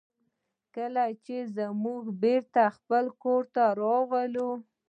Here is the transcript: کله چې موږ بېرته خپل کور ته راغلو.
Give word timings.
کله 0.75 1.05
چې 1.25 1.35
موږ 1.83 2.03
بېرته 2.23 2.61
خپل 2.77 3.05
کور 3.23 3.41
ته 3.55 3.63
راغلو. 3.81 4.51